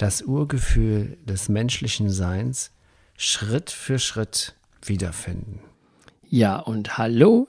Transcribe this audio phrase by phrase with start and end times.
[0.00, 2.72] das Urgefühl des menschlichen Seins
[3.18, 5.60] Schritt für Schritt wiederfinden.
[6.26, 7.48] Ja, und hallo,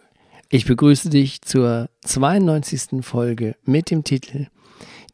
[0.49, 3.05] ich begrüße dich zur 92.
[3.05, 4.47] Folge mit dem Titel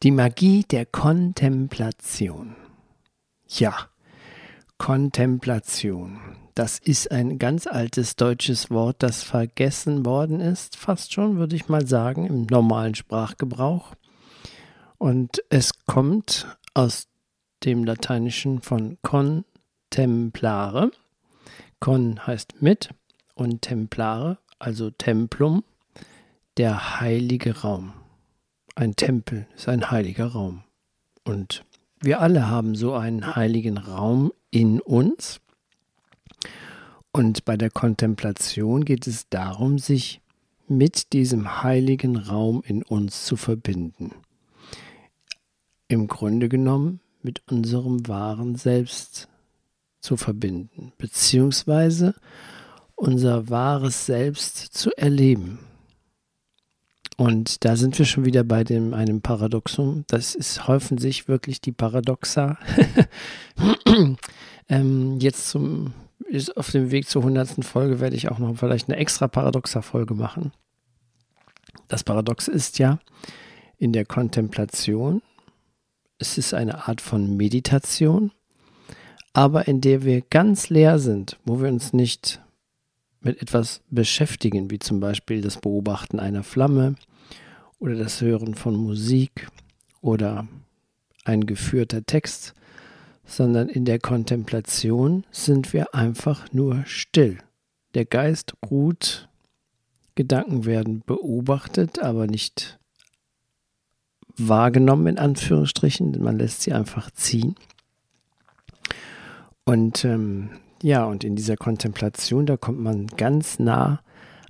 [0.02, 2.56] Die Magie der Kontemplation.
[3.46, 3.88] Ja,
[4.76, 6.18] Kontemplation.
[6.56, 11.68] Das ist ein ganz altes deutsches Wort, das vergessen worden ist, fast schon, würde ich
[11.68, 13.94] mal sagen, im normalen Sprachgebrauch.
[14.96, 17.07] Und es kommt aus
[17.64, 20.90] dem Lateinischen von contemplare.
[21.80, 22.90] Con heißt mit
[23.34, 25.62] und templare, also Templum,
[26.56, 27.92] der heilige Raum.
[28.74, 30.64] Ein Tempel ist ein heiliger Raum.
[31.24, 31.64] Und
[32.00, 35.40] wir alle haben so einen heiligen Raum in uns.
[37.12, 40.20] Und bei der Kontemplation geht es darum, sich
[40.68, 44.12] mit diesem heiligen Raum in uns zu verbinden.
[45.88, 49.28] Im Grunde genommen mit unserem wahren Selbst
[50.00, 52.14] zu verbinden, beziehungsweise
[52.94, 55.60] unser wahres Selbst zu erleben.
[57.16, 60.04] Und da sind wir schon wieder bei dem, einem Paradoxum.
[60.06, 62.58] Das ist, häufen sich wirklich die Paradoxa.
[64.68, 65.94] ähm, jetzt zum,
[66.28, 70.14] ist auf dem Weg zur hundertsten Folge werde ich auch noch vielleicht eine extra Paradoxa-Folge
[70.14, 70.52] machen.
[71.88, 73.00] Das Paradox ist ja,
[73.78, 75.22] in der Kontemplation
[76.18, 78.32] es ist eine Art von Meditation,
[79.32, 82.40] aber in der wir ganz leer sind, wo wir uns nicht
[83.20, 86.96] mit etwas beschäftigen, wie zum Beispiel das Beobachten einer Flamme
[87.78, 89.48] oder das Hören von Musik
[90.00, 90.46] oder
[91.24, 92.54] ein geführter Text,
[93.24, 97.38] sondern in der Kontemplation sind wir einfach nur still.
[97.94, 99.28] Der Geist ruht,
[100.14, 102.77] Gedanken werden beobachtet, aber nicht
[104.38, 106.22] wahrgenommen, in Anführungsstrichen.
[106.22, 107.54] Man lässt sie einfach ziehen.
[109.64, 110.50] Und ähm,
[110.82, 114.00] ja, und in dieser Kontemplation, da kommt man ganz nah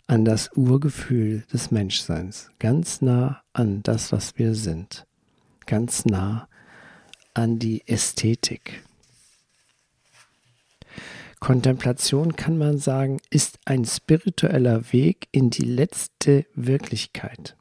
[0.06, 5.06] an das Urgefühl des Menschseins, ganz nah an das, was wir sind,
[5.66, 6.48] ganz nah
[7.34, 8.84] an die Ästhetik.
[11.40, 17.56] Kontemplation kann man sagen, ist ein spiritueller Weg in die letzte Wirklichkeit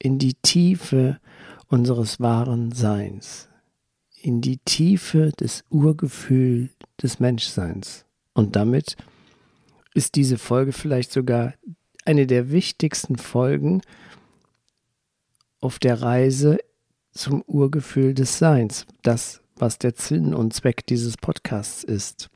[0.00, 1.20] in die Tiefe
[1.70, 3.48] unseres wahren Seins,
[4.20, 6.70] in die Tiefe des Urgefühls
[7.00, 8.04] des Menschseins.
[8.34, 8.96] Und damit
[9.94, 11.54] ist diese Folge vielleicht sogar
[12.04, 13.82] eine der wichtigsten Folgen
[15.60, 16.58] auf der Reise
[17.12, 22.30] zum Urgefühl des Seins, das, was der Sinn und Zweck dieses Podcasts ist.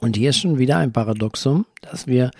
[0.00, 2.30] Und hier ist schon wieder ein Paradoxum, dass wir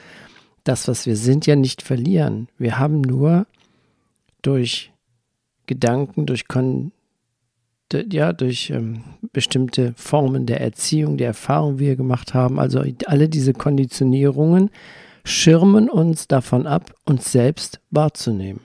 [0.65, 2.49] das, was wir sind, ja nicht verlieren.
[2.59, 3.47] Wir haben nur
[4.43, 4.93] durch
[5.69, 6.91] Gedanken, durch Kon
[7.93, 9.03] ja, durch ähm,
[9.33, 12.59] bestimmte Formen der Erziehung, der Erfahrung, die wir gemacht haben.
[12.59, 14.71] Also alle diese Konditionierungen
[15.25, 18.61] schirmen uns davon ab, uns selbst wahrzunehmen.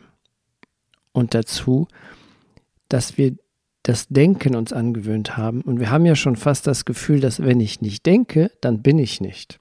[1.14, 1.88] Und dazu,
[2.90, 3.36] dass wir
[3.84, 5.62] das Denken uns angewöhnt haben.
[5.62, 8.98] Und wir haben ja schon fast das Gefühl, dass wenn ich nicht denke, dann bin
[8.98, 9.60] ich nicht.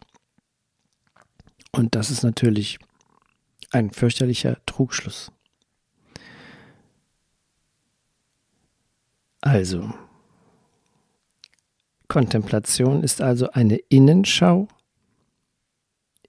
[1.72, 2.78] Und das ist natürlich
[3.70, 5.32] ein fürchterlicher Trugschluss.
[9.42, 9.92] Also,
[12.06, 14.68] Kontemplation ist also eine Innenschau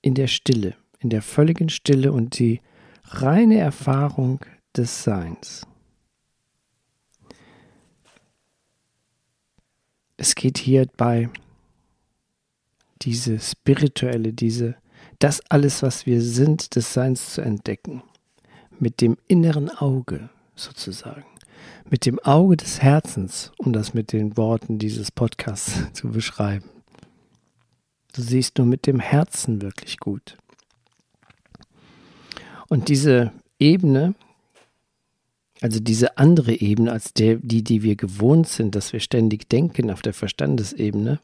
[0.02, 2.60] in der Stille, in der völligen Stille und die
[3.06, 4.40] reine Erfahrung
[4.76, 5.68] des Seins.
[10.18, 11.30] Es geht hierbei
[13.04, 14.76] diese spirituelle, diese,
[15.20, 18.02] das alles, was wir sind, des Seins zu entdecken,
[18.80, 21.33] mit dem inneren Auge sozusagen
[21.90, 26.66] mit dem Auge des Herzens, um das mit den Worten dieses Podcasts zu beschreiben.
[28.14, 30.38] Du siehst nur mit dem Herzen wirklich gut.
[32.70, 34.16] Und diese Ebene,
[35.62, 39.92] also diese andere Ebene als der, die, die wir gewohnt sind, dass wir ständig denken
[39.92, 41.20] auf der Verstandesebene,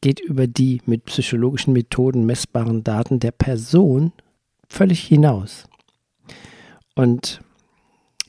[0.00, 4.12] geht über die mit psychologischen Methoden messbaren Daten der Person
[4.68, 5.64] völlig hinaus.
[6.94, 7.40] Und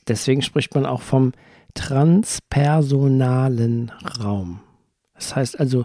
[0.08, 1.30] Deswegen spricht man auch vom
[1.74, 4.58] transpersonalen Raum.
[5.14, 5.84] Das heißt also,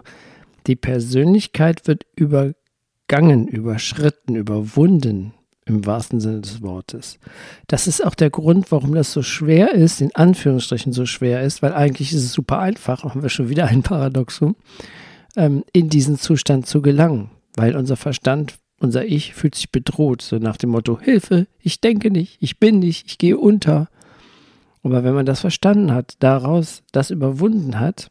[0.66, 5.34] die Persönlichkeit wird übergangen, überschritten, überwunden,
[5.64, 7.18] im wahrsten Sinne des Wortes.
[7.68, 11.62] Das ist auch der Grund, warum das so schwer ist, in Anführungsstrichen so schwer ist,
[11.62, 14.56] weil eigentlich ist es super einfach, haben wir schon wieder ein Paradoxum,
[15.36, 20.38] ähm, in diesen Zustand zu gelangen, weil unser Verstand, unser Ich fühlt sich bedroht, so
[20.38, 23.88] nach dem Motto, Hilfe, ich denke nicht, ich bin nicht, ich gehe unter.
[24.82, 28.10] Aber wenn man das verstanden hat, daraus das überwunden hat,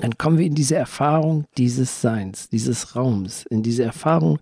[0.00, 4.38] dann kommen wir in diese Erfahrung dieses Seins, dieses Raums, in diese Erfahrung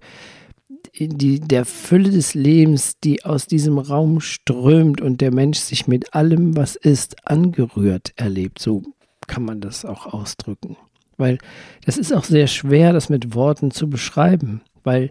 [0.93, 5.89] in die, der Fülle des Lebens, die aus diesem Raum strömt und der Mensch sich
[5.89, 8.61] mit allem, was ist, angerührt erlebt.
[8.61, 8.83] So
[9.27, 10.77] kann man das auch ausdrücken.
[11.17, 11.39] Weil
[11.85, 15.11] das ist auch sehr schwer, das mit Worten zu beschreiben, weil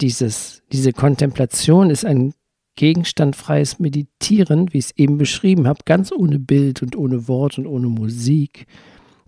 [0.00, 2.32] dieses, diese Kontemplation ist ein
[2.78, 7.66] gegenstandfreies Meditieren, wie ich es eben beschrieben habe, ganz ohne Bild und ohne Wort und
[7.66, 8.68] ohne Musik,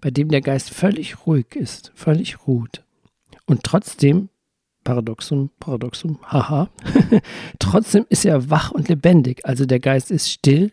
[0.00, 2.84] bei dem der Geist völlig ruhig ist, völlig ruht.
[3.46, 4.28] Und trotzdem,
[4.84, 6.70] Paradoxum, Paradoxum, haha,
[7.58, 9.44] trotzdem ist er wach und lebendig.
[9.44, 10.70] Also der Geist ist still,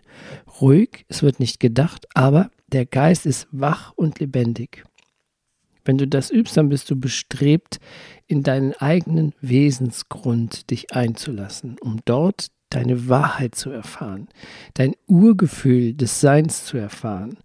[0.61, 4.83] ruhig, es wird nicht gedacht, aber der Geist ist wach und lebendig.
[5.83, 7.79] Wenn du das übst, dann bist du bestrebt,
[8.27, 14.27] in deinen eigenen Wesensgrund dich einzulassen, um dort deine Wahrheit zu erfahren,
[14.73, 17.37] dein Urgefühl des Seins zu erfahren,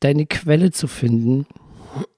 [0.00, 1.46] deine Quelle zu finden.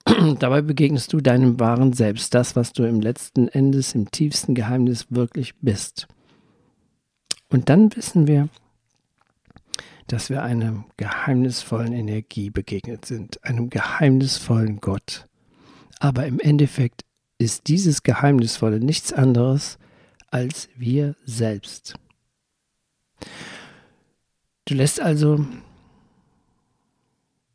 [0.39, 5.07] Dabei begegnest du deinem wahren Selbst, das, was du im letzten Endes, im tiefsten Geheimnis
[5.11, 6.09] wirklich bist.
[7.49, 8.49] Und dann wissen wir,
[10.07, 15.27] dass wir einer geheimnisvollen Energie begegnet sind, einem geheimnisvollen Gott,
[16.01, 17.05] aber im Endeffekt
[17.39, 19.79] ist dieses Geheimnisvolle nichts anderes
[20.31, 21.95] als wir selbst.
[24.65, 25.45] Du lässt also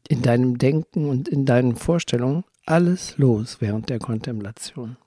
[0.07, 4.97] in deinem Denken und in deinen Vorstellungen alles los während der Kontemplation.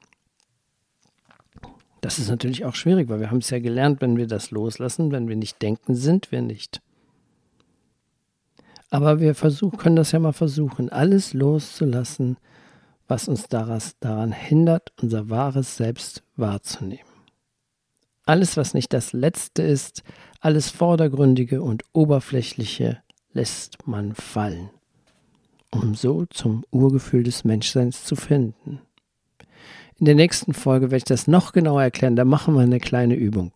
[2.00, 5.12] Das ist natürlich auch schwierig, weil wir haben es ja gelernt, wenn wir das loslassen,
[5.12, 6.80] wenn wir nicht denken, sind wir nicht.
[8.88, 12.38] Aber wir versuch, können das ja mal versuchen, alles loszulassen,
[13.06, 17.09] was uns daran hindert, unser wahres Selbst wahrzunehmen.
[18.31, 20.05] Alles, was nicht das Letzte ist,
[20.38, 24.71] alles Vordergründige und Oberflächliche lässt man fallen,
[25.73, 28.82] um so zum Urgefühl des Menschseins zu finden.
[29.99, 33.17] In der nächsten Folge werde ich das noch genauer erklären, da machen wir eine kleine
[33.17, 33.50] Übung.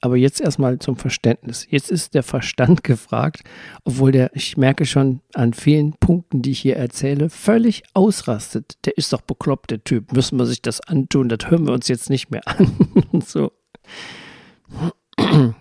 [0.00, 1.64] Aber jetzt erstmal zum Verständnis.
[1.70, 3.44] Jetzt ist der Verstand gefragt,
[3.84, 8.78] obwohl der, ich merke schon an vielen Punkten, die ich hier erzähle, völlig ausrastet.
[8.84, 10.12] Der ist doch bekloppt, der Typ.
[10.12, 11.28] Müssen wir sich das antun?
[11.28, 12.72] Das hören wir uns jetzt nicht mehr an.
[13.24, 13.52] So.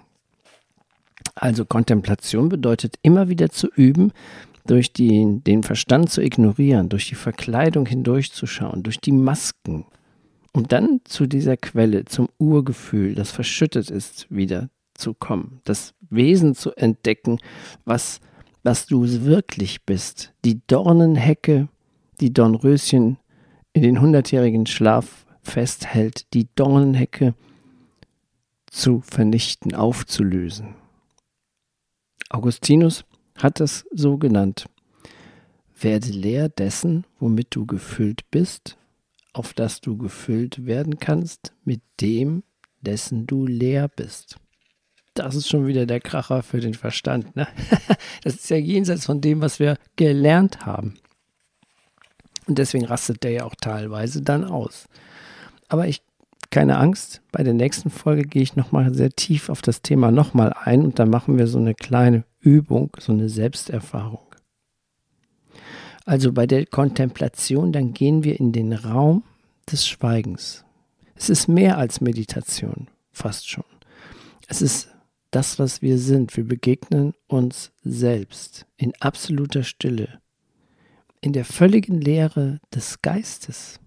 [1.33, 4.11] Also Kontemplation bedeutet immer wieder zu üben,
[4.67, 9.85] durch die, den Verstand zu ignorieren, durch die Verkleidung hindurchzuschauen, durch die Masken,
[10.53, 16.53] um dann zu dieser Quelle, zum Urgefühl, das verschüttet ist, wieder zu kommen, das Wesen
[16.53, 17.39] zu entdecken,
[17.85, 18.19] was,
[18.63, 20.33] was du wirklich bist.
[20.45, 21.69] Die Dornenhecke,
[22.19, 23.17] die Dornröschen
[23.73, 27.33] in den hundertjährigen Schlaf festhält, die Dornenhecke
[28.71, 30.75] zu vernichten, aufzulösen.
[32.29, 33.03] Augustinus
[33.37, 34.65] hat es so genannt.
[35.79, 38.77] Werde leer dessen, womit du gefüllt bist,
[39.33, 42.43] auf das du gefüllt werden kannst mit dem,
[42.81, 44.37] dessen du leer bist.
[45.13, 47.35] Das ist schon wieder der Kracher für den Verstand.
[47.35, 47.47] Ne?
[48.23, 50.95] Das ist ja jenseits von dem, was wir gelernt haben.
[52.47, 54.87] Und deswegen rastet der ja auch teilweise dann aus.
[55.67, 56.03] Aber ich,
[56.51, 60.53] keine Angst, bei der nächsten Folge gehe ich nochmal sehr tief auf das Thema nochmal
[60.53, 64.35] ein und dann machen wir so eine kleine Übung, so eine Selbsterfahrung.
[66.05, 69.23] Also bei der Kontemplation, dann gehen wir in den Raum
[69.71, 70.65] des Schweigens.
[71.15, 73.63] Es ist mehr als Meditation, fast schon.
[74.47, 74.89] Es ist
[75.29, 76.35] das, was wir sind.
[76.35, 80.19] Wir begegnen uns selbst in absoluter Stille,
[81.21, 83.79] in der völligen Leere des Geistes.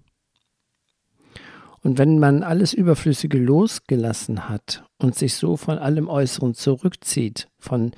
[1.84, 7.92] Und wenn man alles Überflüssige losgelassen hat und sich so von allem Äußeren zurückzieht, von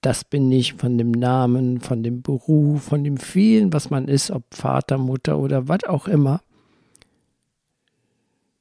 [0.00, 4.32] das bin ich, von dem Namen, von dem Beruf, von dem vielen, was man ist,
[4.32, 6.42] ob Vater, Mutter oder was auch immer,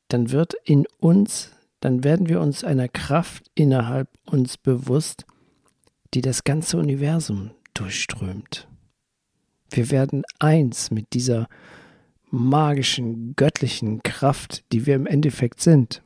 [0.10, 5.26] dann wird in uns, dann werden wir uns einer Kraft innerhalb uns bewusst,
[6.14, 8.68] die das ganze Universum durchströmt.
[9.72, 11.48] Wir werden eins mit dieser
[12.30, 16.02] magischen, göttlichen Kraft, die wir im Endeffekt sind.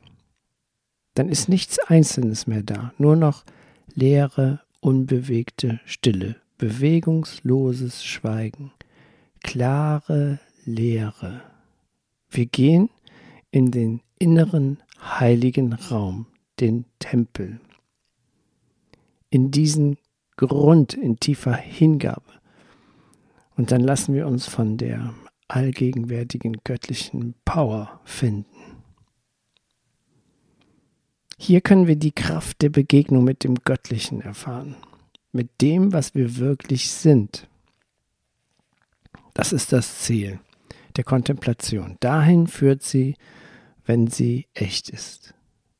[1.14, 3.44] Dann ist nichts Einzelnes mehr da, nur noch
[3.94, 8.72] leere unbewegte Stille, bewegungsloses Schweigen,
[9.42, 11.42] klare Leere.
[12.30, 12.88] Wir gehen
[13.50, 16.26] in den inneren heiligen Raum,
[16.60, 17.60] den Tempel,
[19.30, 19.98] in diesen
[20.36, 22.22] Grund in tiefer Hingabe.
[23.56, 25.14] Und dann lassen wir uns von der
[25.48, 28.46] allgegenwärtigen göttlichen Power finden.
[31.38, 34.76] Hier können wir die Kraft der Begegnung mit dem Göttlichen erfahren,
[35.32, 37.48] mit dem, was wir wirklich sind.
[39.34, 40.38] Das ist das Ziel
[40.96, 41.96] der Kontemplation.
[42.00, 43.16] Dahin führt sie,
[43.84, 45.34] wenn sie echt ist.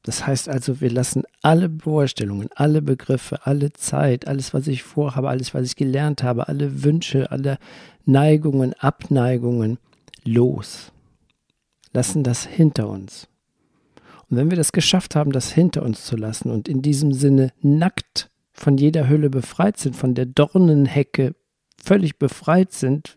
[0.05, 5.29] Das heißt also, wir lassen alle Vorstellungen, alle Begriffe, alle Zeit, alles, was ich vorhabe,
[5.29, 7.59] alles, was ich gelernt habe, alle Wünsche, alle
[8.05, 9.79] Neigungen, Abneigungen
[10.25, 10.93] los.
[11.93, 13.29] Lassen das hinter uns.
[14.29, 17.53] Und wenn wir das geschafft haben, das hinter uns zu lassen und in diesem Sinne
[17.61, 21.35] nackt von jeder Hülle befreit sind, von der Dornenhecke
[21.83, 23.17] völlig befreit sind,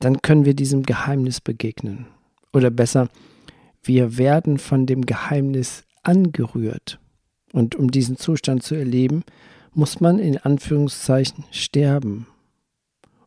[0.00, 2.06] dann können wir diesem Geheimnis begegnen.
[2.52, 3.08] Oder besser,
[3.82, 6.98] wir werden von dem Geheimnis angerührt.
[7.52, 9.24] Und um diesen Zustand zu erleben,
[9.74, 12.26] muss man in Anführungszeichen sterben,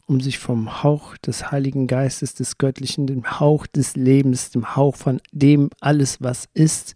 [0.08, 4.96] um sich vom Hauch des Heiligen Geistes, des Göttlichen, dem Hauch des Lebens, dem Hauch
[4.96, 6.96] von dem alles, was ist,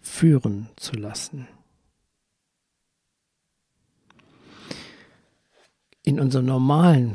[0.00, 1.46] führen zu lassen.
[6.02, 7.14] In unserem normalen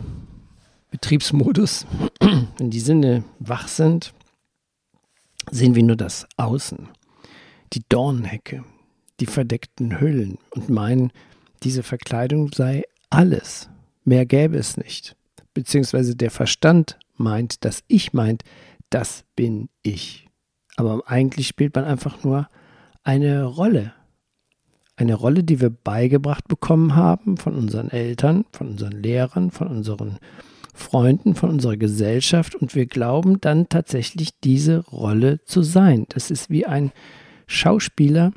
[0.89, 1.85] Betriebsmodus,
[2.57, 4.13] wenn die Sinne wach sind,
[5.51, 6.87] sehen wir nur das Außen,
[7.73, 8.63] die Dornhecke,
[9.19, 11.11] die verdeckten Hüllen und meinen,
[11.61, 13.69] diese Verkleidung sei alles.
[14.09, 15.15] Mehr gäbe es nicht.
[15.53, 18.43] Beziehungsweise der Verstand meint, dass ich meint,
[18.89, 20.27] das bin ich.
[20.77, 22.49] Aber eigentlich spielt man einfach nur
[23.03, 23.93] eine Rolle.
[24.95, 30.17] Eine Rolle, die wir beigebracht bekommen haben von unseren Eltern, von unseren Lehrern, von unseren
[30.73, 36.07] Freunden, von unserer Gesellschaft und wir glauben dann tatsächlich diese Rolle zu sein.
[36.09, 36.91] Das ist wie ein
[37.45, 38.31] Schauspieler,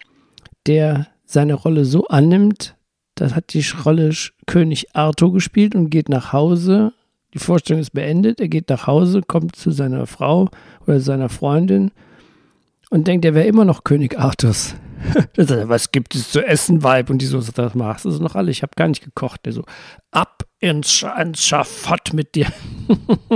[0.67, 2.77] der seine Rolle so annimmt,
[3.15, 4.11] das hat die Rolle
[4.47, 6.93] König Arthur gespielt und geht nach Hause.
[7.35, 8.41] Die Vorstellung ist beendet.
[8.41, 10.51] Er geht nach Hause, kommt zu seiner Frau
[10.87, 11.91] oder seiner Freundin
[12.91, 14.75] und denkt, er wäre immer noch König Arthurs.
[15.37, 17.11] was gibt es zu essen, Weib?
[17.11, 18.51] Und die so sagt, das machst du noch alle.
[18.51, 19.47] Ich habe gar nicht gekocht.
[19.47, 19.65] Der so,
[20.11, 22.47] ab ins, ins Schafott mit dir.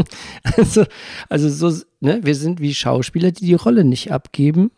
[0.56, 0.85] also,
[1.28, 4.71] also so, ne, wir sind wie Schauspieler, die die Rolle nicht abgeben,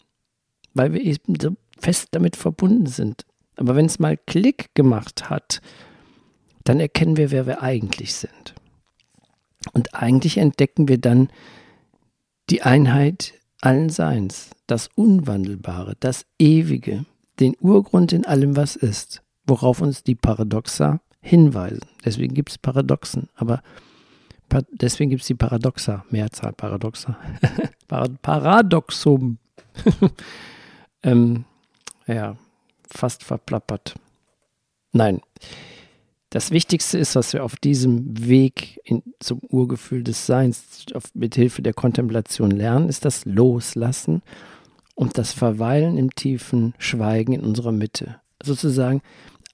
[0.74, 3.24] weil wir eben so fest damit verbunden sind.
[3.58, 5.60] Aber wenn es mal Klick gemacht hat,
[6.64, 8.54] dann erkennen wir, wer wir eigentlich sind.
[9.72, 11.28] Und eigentlich entdecken wir dann
[12.50, 17.04] die Einheit allen Seins, das Unwandelbare, das Ewige,
[17.40, 21.82] den Urgrund in allem, was ist, worauf uns die Paradoxa hinweisen.
[22.04, 23.62] Deswegen gibt es Paradoxen, aber
[24.72, 27.18] deswegen gibt es die Paradoxa, Mehrzahl Paradoxa.
[28.22, 29.38] Paradoxum.
[31.02, 31.44] ähm,
[32.06, 32.36] ja,
[32.90, 33.94] fast verplappert.
[34.92, 35.20] Nein.
[36.30, 41.34] Das Wichtigste ist, was wir auf diesem Weg in, zum Urgefühl des Seins auf, mit
[41.34, 44.22] Hilfe der Kontemplation lernen, ist das Loslassen
[44.94, 48.20] und das Verweilen im tiefen Schweigen in unserer Mitte.
[48.42, 49.00] Sozusagen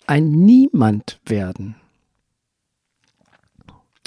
[0.06, 1.76] ein Niemand werden.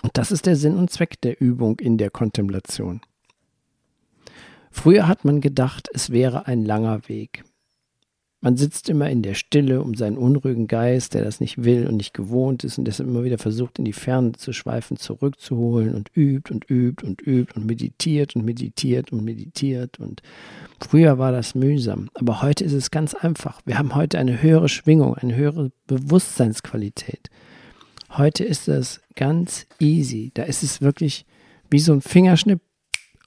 [0.03, 3.01] Und das ist der Sinn und Zweck der Übung in der Kontemplation.
[4.71, 7.43] Früher hat man gedacht, es wäre ein langer Weg.
[8.47, 11.97] Man sitzt immer in der Stille um seinen unruhigen Geist, der das nicht will und
[11.97, 16.11] nicht gewohnt ist und deshalb immer wieder versucht, in die Ferne zu schweifen, zurückzuholen und
[16.15, 19.99] übt und übt und übt und meditiert und meditiert und meditiert.
[19.99, 20.21] Und
[20.79, 23.59] früher war das mühsam, aber heute ist es ganz einfach.
[23.65, 27.29] Wir haben heute eine höhere Schwingung, eine höhere Bewusstseinsqualität.
[28.11, 30.31] Heute ist das ganz easy.
[30.33, 31.25] Da ist es wirklich
[31.69, 32.61] wie so ein Fingerschnipp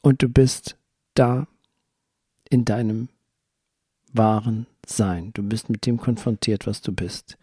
[0.00, 0.78] und du bist
[1.12, 1.46] da
[2.48, 3.10] in deinem
[4.14, 5.30] wahren Sein.
[5.34, 7.36] Du bist mit dem konfrontiert, was du bist.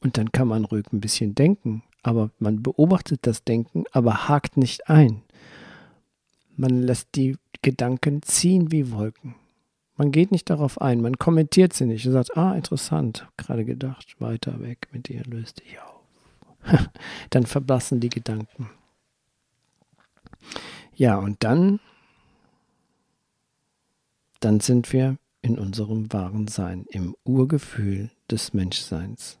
[0.00, 4.56] Und dann kann man ruhig ein bisschen denken, aber man beobachtet das Denken, aber hakt
[4.56, 5.22] nicht ein.
[6.56, 9.34] Man lässt die Gedanken ziehen wie Wolken.
[9.96, 14.16] Man geht nicht darauf ein, man kommentiert sie nicht und sagt, ah, interessant, gerade gedacht,
[14.18, 16.00] weiter weg mit dir, löst dich auf.
[17.30, 18.70] dann verblassen die Gedanken.
[20.94, 21.80] Ja, und dann,
[24.40, 29.38] dann sind wir in unserem wahren Sein, im Urgefühl des Menschseins.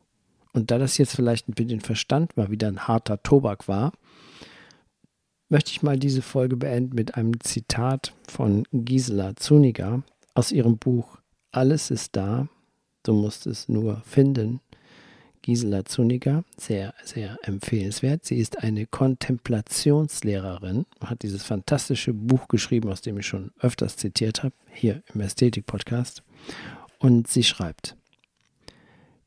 [0.52, 3.92] Und da das jetzt vielleicht mit dem Verstand mal wieder ein harter Tobak war,
[5.48, 10.02] möchte ich mal diese Folge beenden mit einem Zitat von Gisela Zuniga
[10.34, 11.18] aus ihrem Buch
[11.52, 12.48] Alles ist da,
[13.02, 14.60] du musst es nur finden.
[15.42, 18.24] Gisela Zuniga, sehr, sehr empfehlenswert.
[18.24, 24.42] Sie ist eine Kontemplationslehrerin, hat dieses fantastische Buch geschrieben, aus dem ich schon öfters zitiert
[24.42, 26.22] habe, hier im Ästhetik-Podcast.
[26.98, 27.96] Und sie schreibt,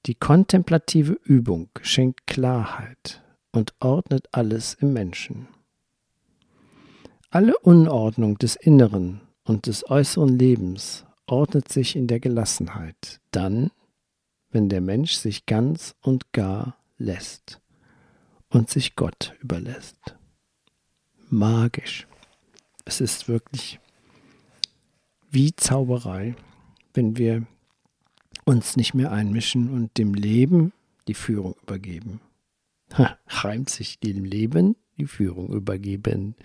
[0.05, 5.48] die kontemplative Übung schenkt Klarheit und ordnet alles im Menschen.
[7.29, 13.72] Alle Unordnung des Inneren und des äußeren Lebens ordnet sich in der Gelassenheit, dann,
[14.53, 17.60] wenn der Mensch sich ganz und gar lässt
[18.50, 20.15] und sich Gott überlässt.
[21.29, 22.07] Magisch.
[22.86, 23.79] Es ist wirklich
[25.31, 26.36] wie Zauberei,
[26.93, 27.48] wenn wir
[28.45, 30.72] uns nicht mehr einmischen und dem Leben
[31.07, 32.22] die Führung übergeben.
[33.27, 36.36] Reimt sich dem Leben die Führung übergeben.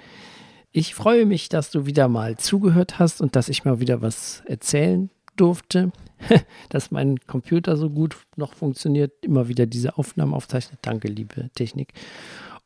[0.72, 4.42] Ich freue mich, dass du wieder mal zugehört hast und dass ich mal wieder was
[4.46, 5.10] erzählen
[5.40, 5.92] durfte,
[6.68, 10.78] dass mein Computer so gut noch funktioniert, immer wieder diese Aufnahmen aufzeichnet.
[10.82, 11.92] Danke, liebe Technik.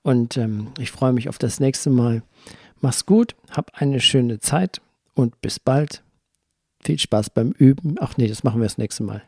[0.03, 2.23] Und ähm, ich freue mich auf das nächste Mal.
[2.81, 4.81] Mach's gut, hab eine schöne Zeit
[5.15, 6.03] und bis bald.
[6.85, 7.95] Viel Spaß beim Üben.
[8.01, 9.23] Ach nee, das machen wir das nächste Mal.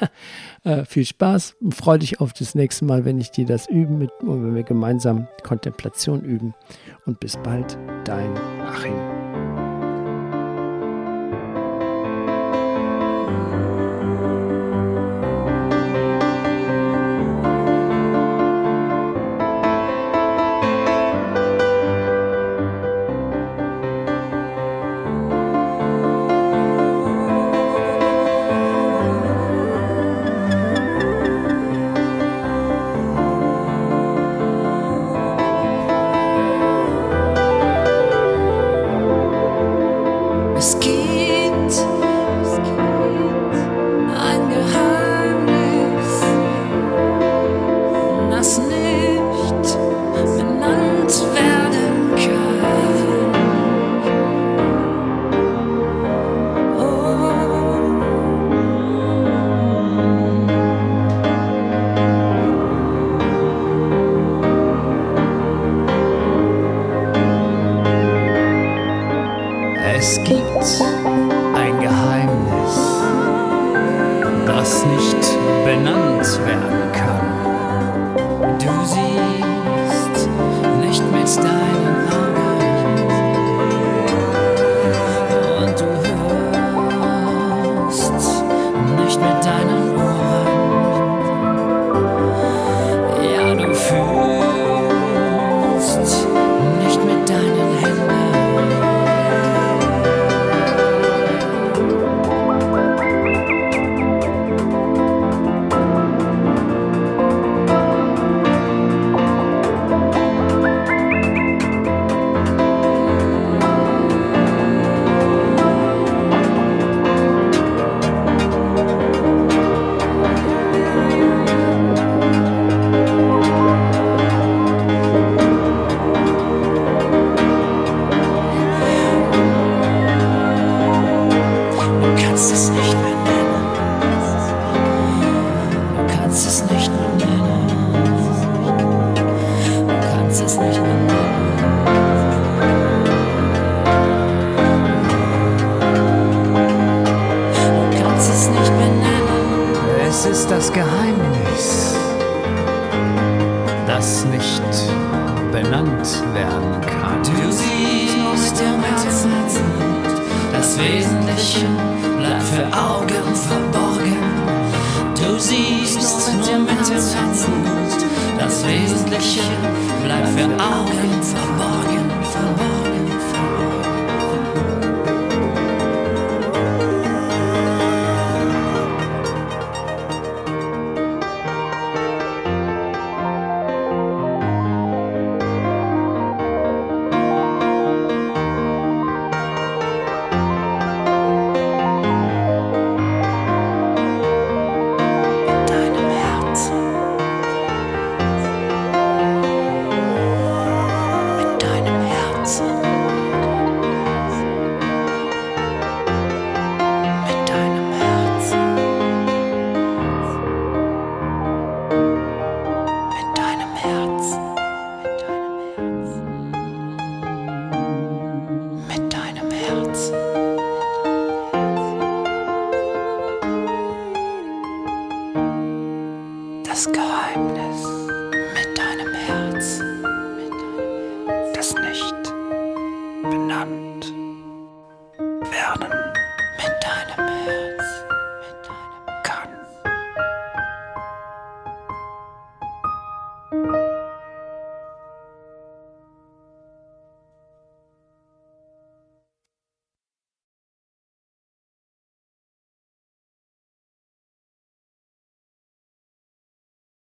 [0.64, 1.56] äh, viel Spaß.
[1.70, 4.62] Freue dich auf das nächste Mal, wenn ich dir das üben mit, und wenn wir
[4.62, 6.54] gemeinsam Kontemplation üben.
[7.06, 9.17] Und bis bald, dein Achim.
[70.10, 70.40] Es gibt
[71.54, 72.74] ein Geheimnis,
[74.46, 77.27] das nicht benannt werden kann.